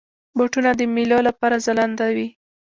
بوټونه 0.37 0.71
د 0.79 0.81
میلو 0.95 1.19
لپاره 1.27 1.55
ځلنده 1.65 2.07
وي. 2.15 2.27